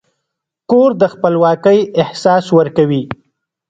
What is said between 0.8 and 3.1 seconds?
د خپلواکۍ احساس ورکوي.